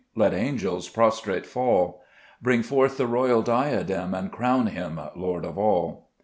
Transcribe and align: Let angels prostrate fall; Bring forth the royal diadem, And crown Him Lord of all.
Let 0.15 0.33
angels 0.33 0.89
prostrate 0.89 1.45
fall; 1.45 2.01
Bring 2.41 2.63
forth 2.63 2.97
the 2.97 3.05
royal 3.05 3.43
diadem, 3.43 4.15
And 4.15 4.31
crown 4.31 4.65
Him 4.65 4.99
Lord 5.15 5.45
of 5.45 5.59
all. 5.59 6.09